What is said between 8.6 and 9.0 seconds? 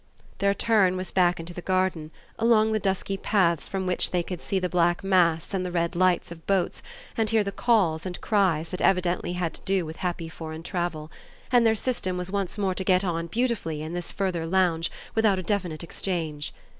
that